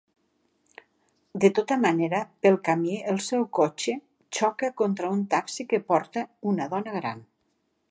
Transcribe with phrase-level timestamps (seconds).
[1.43, 3.95] De tota manera, pel camí el seu cotxe
[4.39, 7.25] xoca contra un taxi que porta una dona gran.